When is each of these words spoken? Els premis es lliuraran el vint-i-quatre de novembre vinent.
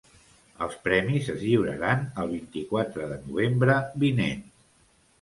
Els 0.65 0.77
premis 0.87 1.29
es 1.35 1.43
lliuraran 1.43 2.03
el 2.25 2.33
vint-i-quatre 2.33 3.13
de 3.15 3.21
novembre 3.29 3.81
vinent. 4.09 4.47